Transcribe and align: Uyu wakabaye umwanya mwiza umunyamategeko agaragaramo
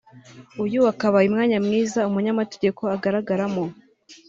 Uyu 0.63 0.77
wakabaye 0.85 1.25
umwanya 1.27 1.57
mwiza 1.65 1.99
umunyamategeko 2.09 2.81
agaragaramo 2.95 3.63